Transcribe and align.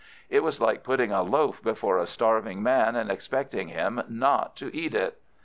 It 0.31 0.41
was 0.41 0.59
like 0.59 0.81
putting 0.81 1.11
a 1.11 1.21
loaf 1.21 1.61
before 1.61 1.99
a 1.99 2.07
starving 2.07 2.63
man 2.63 2.95
and 2.95 3.11
expecting 3.11 3.67
him 3.67 4.01
not 4.09 4.55
to 4.55 4.75
eat 4.75 4.95
it. 4.95 5.21